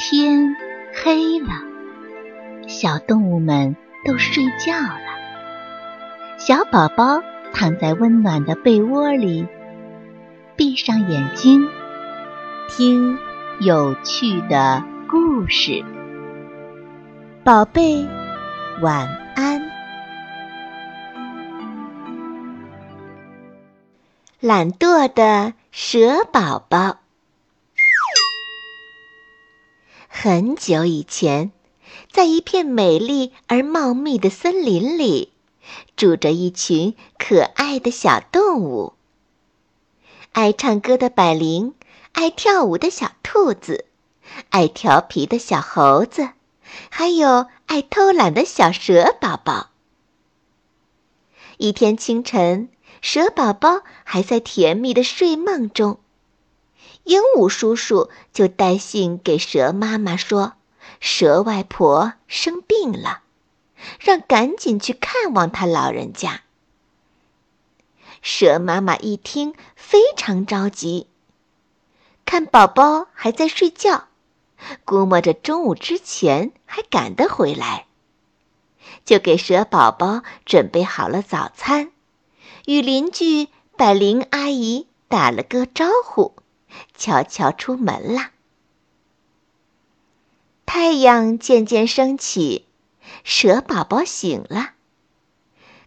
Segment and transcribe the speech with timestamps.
[0.00, 0.54] 天
[0.94, 1.48] 黑了，
[2.68, 3.74] 小动物们
[4.06, 5.00] 都睡觉了。
[6.38, 7.20] 小宝宝
[7.52, 9.44] 躺在温暖的被窝里，
[10.54, 11.66] 闭上眼睛，
[12.68, 13.18] 听
[13.58, 15.84] 有趣的故事。
[17.42, 18.06] 宝贝，
[18.80, 19.60] 晚安。
[24.38, 26.98] 懒惰的蛇宝宝。
[30.20, 31.52] 很久以前，
[32.10, 35.32] 在一片美丽而茂密的森林里，
[35.94, 38.94] 住着一群可爱的小动物。
[40.32, 41.72] 爱唱歌的百灵，
[42.10, 43.84] 爱跳舞的小兔子，
[44.48, 46.30] 爱调皮的小猴子，
[46.90, 49.68] 还有爱偷懒的小蛇宝宝。
[51.58, 52.68] 一天清晨，
[53.00, 56.00] 蛇宝宝还在甜蜜的睡梦中。
[57.04, 60.54] 鹦鹉叔叔就带信给蛇妈妈说
[61.00, 63.22] ：“蛇外婆生病了，
[63.98, 66.42] 让赶紧去看望她老人家。”
[68.20, 71.06] 蛇妈妈一听非常着急，
[72.24, 74.08] 看宝宝还在睡觉，
[74.84, 77.86] 估摸着中午之前还赶得回来，
[79.04, 81.92] 就给蛇宝宝准备好了早餐，
[82.66, 86.34] 与邻居百灵阿姨打了个招呼。
[86.96, 88.30] 悄悄出门了。
[90.66, 92.66] 太阳渐渐升起，
[93.24, 94.74] 蛇宝宝醒了，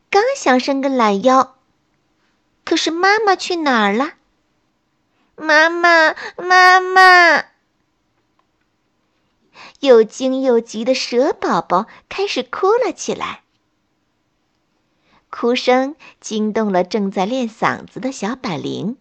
[0.09, 1.55] 刚想伸个懒腰，
[2.65, 4.13] 可是妈妈去哪儿了？
[5.35, 7.45] 妈妈，妈妈！
[9.79, 13.43] 又惊又急的蛇宝宝开始哭了起来，
[15.29, 18.97] 哭声惊动了正在练嗓子的小百灵。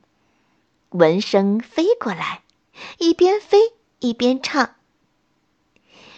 [0.90, 2.42] 闻声飞过来，
[2.98, 3.58] 一边飞
[4.00, 4.74] 一边唱：“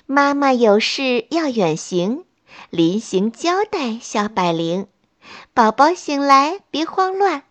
[0.07, 2.25] 妈妈有事要远行，
[2.71, 4.87] 临行交代小百灵，
[5.53, 7.43] 宝宝醒来别慌乱，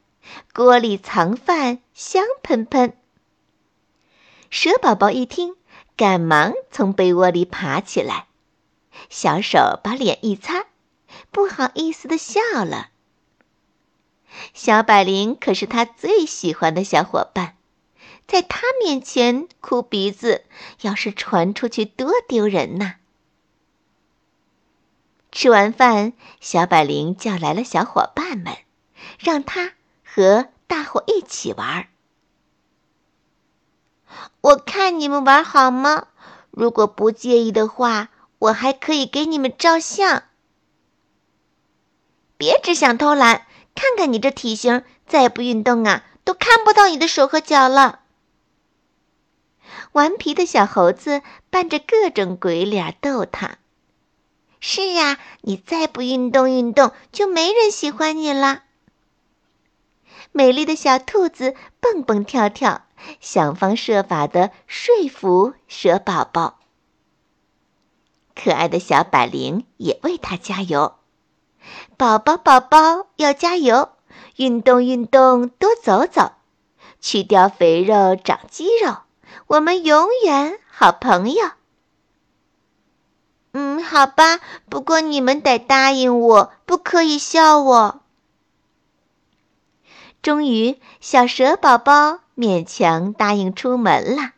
[0.51, 2.97] 锅里藏饭香喷喷。”
[4.49, 5.55] 蛇宝宝一听，
[5.95, 8.25] 赶忙从被窝里爬起来，
[9.11, 10.65] 小手把脸一擦，
[11.29, 12.89] 不好意思的笑了。
[14.53, 17.55] 小百灵可是他最喜欢的小伙伴，
[18.27, 20.45] 在他面前哭鼻子，
[20.81, 22.95] 要是传出去多丢人呐！
[25.31, 28.57] 吃完饭，小百灵叫来了小伙伴们，
[29.19, 31.87] 让他和大伙一起玩。
[34.41, 36.07] 我看你们玩好吗？
[36.51, 38.09] 如果不介意的话，
[38.39, 40.23] 我还可以给你们照相。
[42.37, 43.45] 别只想偷懒。
[43.75, 47.99] 看看你这体型，再不运动啊，都看不到你的手和脚了。
[49.93, 53.57] 顽皮的小猴子扮着各种鬼脸逗他。
[54.59, 58.63] 是呀，你再不运动运动，就没人喜欢你了。
[60.31, 62.83] 美丽的小兔子蹦蹦跳跳，
[63.19, 66.59] 想方设法的说服蛇宝宝。
[68.35, 70.95] 可爱的小百灵也为他加油。
[71.97, 73.89] 宝宝，宝宝要加油，
[74.35, 76.33] 运动运动，多走走，
[76.99, 78.97] 去掉肥肉，长肌肉，
[79.47, 81.51] 我们永远好朋友。
[83.53, 84.39] 嗯，好吧，
[84.69, 88.01] 不过你们得答应我，不可以笑我。
[90.21, 94.31] 终于，小蛇宝宝勉强答应出门了。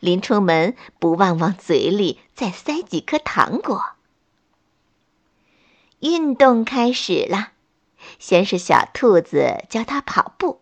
[0.00, 3.84] 临出门，不忘往嘴里再塞几颗糖果。
[6.00, 7.48] 运动开始了，
[8.18, 10.60] 先是小兔子教它跑步，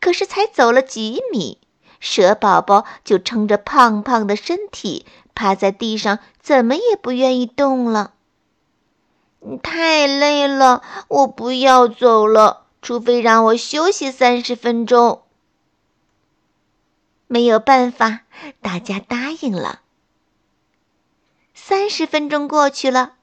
[0.00, 1.58] 可是才走了几米，
[1.98, 8.12] 蛇宝宝就撑着胖胖的身体趴在地上，怎么也不愿意动了。
[9.62, 15.22] 太累了，我不要走了，除非让我休息三十分钟。
[17.26, 18.20] 没有办法，
[18.62, 19.80] 大家答应了。
[21.52, 23.15] 三十分钟过去了。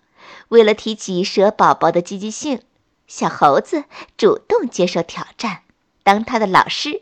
[0.49, 2.61] 为了提起蛇宝宝的积极性，
[3.07, 3.85] 小猴子
[4.17, 5.61] 主动接受挑战，
[6.03, 7.01] 当他的老师，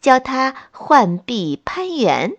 [0.00, 2.36] 教他换臂攀援。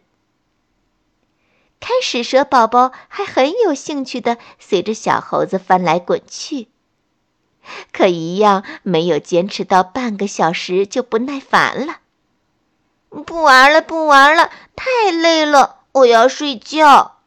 [1.79, 6.67] 开始，蛇宝宝还很有兴趣的随着小猴子翻来滚去，
[7.93, 11.99] 可一样没有坚持到半个小时就不耐烦了。
[13.25, 17.18] 不玩了，不玩了，太累了，我要睡觉。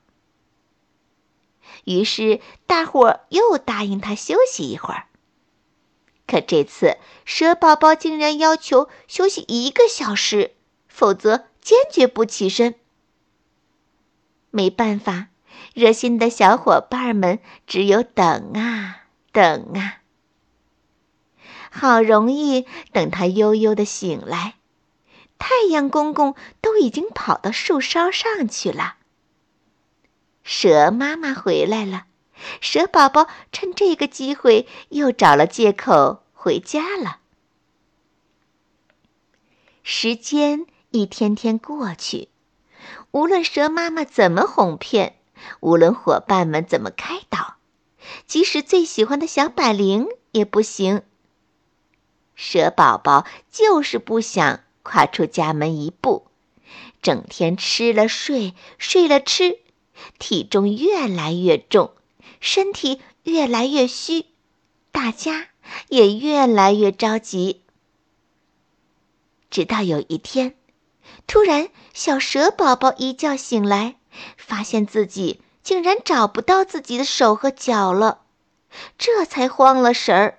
[1.85, 5.07] 于是，大伙儿又答应他休息一会儿。
[6.27, 10.55] 可这次，蛇宝宝竟然要求休息一个小时，
[10.89, 12.77] 否则坚决不起身。
[14.51, 15.29] 没办法，
[15.75, 19.99] 热心的小伙伴们只有等啊等啊。
[21.71, 24.55] 好容易等他悠悠的醒来，
[25.39, 28.97] 太阳公公都已经跑到树梢上去了。
[30.45, 32.07] 蛇妈妈回来了，
[32.61, 37.19] 蛇宝宝趁这个机会又找了借口回家了。
[39.83, 42.29] 时间一天天过去，
[43.11, 45.17] 无论蛇妈妈怎么哄骗，
[45.61, 47.57] 无论伙伴们怎么开导，
[48.27, 51.03] 即使最喜欢的小百灵也不行。
[52.35, 56.27] 蛇宝宝就是不想跨出家门一步，
[57.01, 59.59] 整天吃了睡，睡了吃，
[60.19, 61.93] 体重越来越重，
[62.41, 64.27] 身体越来越虚，
[64.91, 65.49] 大家
[65.89, 67.63] 也越来越着急。
[69.51, 70.55] 直到有一天，
[71.27, 73.97] 突然小蛇宝宝一觉醒来，
[74.37, 78.23] 发现自己竟然找不到自己的手和脚了，
[78.99, 80.39] 这才慌了神儿。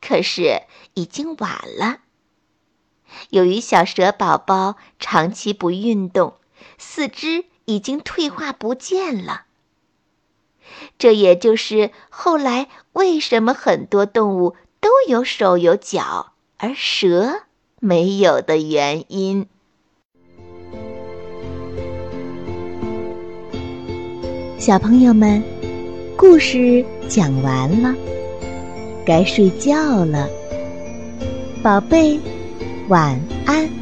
[0.00, 0.62] 可是
[0.94, 1.98] 已经晚了。
[3.30, 6.36] 由于小蛇宝宝长期不运动，
[6.78, 9.42] 四肢已经退化不见了。
[10.98, 17.42] 这也就是后来为什么很多动物都有手有脚，而蛇。
[17.82, 19.46] 没有的原因。
[24.58, 25.42] 小朋友们，
[26.14, 27.94] 故事讲完了，
[29.06, 30.28] 该睡觉了，
[31.62, 32.20] 宝贝，
[32.88, 33.79] 晚安。